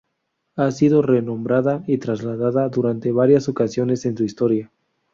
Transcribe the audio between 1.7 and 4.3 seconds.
y trasladada durante varias ocasiones en su